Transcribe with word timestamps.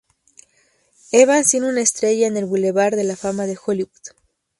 Evans 1.11 1.51
tiene 1.51 1.69
una 1.69 1.81
estrella 1.81 2.25
en 2.25 2.35
el 2.35 2.45
Boulevard 2.47 2.95
de 2.95 3.03
la 3.03 3.15
fama 3.15 3.45
de 3.45 3.55
Hollywood. 3.63 3.91